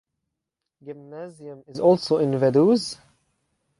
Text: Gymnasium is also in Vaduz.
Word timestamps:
Gymnasium 0.83 1.63
is 1.67 1.79
also 1.79 2.17
in 2.17 2.31
Vaduz. 2.31 2.97